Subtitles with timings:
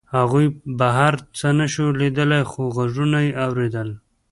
[0.17, 0.45] هغوی
[0.79, 3.89] بهر څه نشوای لیدلی خو غږونه یې اورېدل